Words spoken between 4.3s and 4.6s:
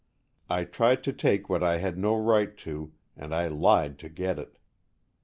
it.